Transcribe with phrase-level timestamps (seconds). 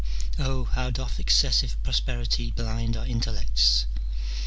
[0.39, 3.85] O, how doth excessive prosperity blind our intellects